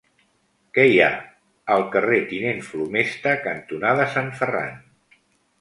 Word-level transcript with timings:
Què 0.77 0.85
hi 0.91 0.95
ha 1.01 1.09
al 1.75 1.85
carrer 1.97 2.17
Tinent 2.31 2.63
Flomesta 2.71 3.35
cantonada 3.47 4.09
Sant 4.17 4.33
Ferran? 4.41 4.75